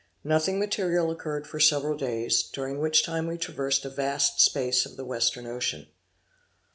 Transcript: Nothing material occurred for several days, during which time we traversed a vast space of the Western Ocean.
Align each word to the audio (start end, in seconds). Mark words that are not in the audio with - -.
Nothing 0.23 0.57
material 0.57 1.11
occurred 1.11 1.45
for 1.45 1.59
several 1.59 1.95
days, 1.95 2.41
during 2.41 2.79
which 2.79 3.05
time 3.05 3.27
we 3.27 3.37
traversed 3.37 3.85
a 3.85 3.89
vast 3.91 4.39
space 4.41 4.83
of 4.83 4.97
the 4.97 5.05
Western 5.05 5.45
Ocean. 5.45 5.85